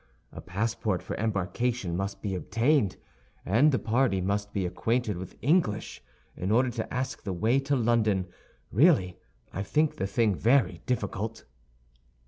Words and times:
A 0.31 0.41
passport 0.41 1.03
for 1.03 1.15
embarkation 1.17 1.95
must 1.95 2.23
be 2.23 2.33
obtained; 2.33 2.95
and 3.45 3.71
the 3.71 3.77
party 3.77 4.19
must 4.19 4.51
be 4.51 4.65
acquainted 4.65 5.15
with 5.15 5.37
English 5.43 6.01
in 6.35 6.49
order 6.49 6.71
to 6.71 6.91
ask 6.91 7.21
the 7.21 7.31
way 7.33 7.59
to 7.59 7.75
London. 7.75 8.25
Really, 8.71 9.19
I 9.53 9.61
think 9.61 9.97
the 9.97 10.07
thing 10.07 10.33
very 10.33 10.81
difficult." 10.87 11.45